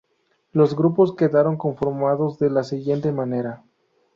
Los 0.51 0.75
grupos 0.75 1.15
quedaron 1.15 1.57
conformados 1.57 2.39
de 2.39 2.49
la 2.49 2.63
siguiente 2.63 3.11
manera. 3.11 3.63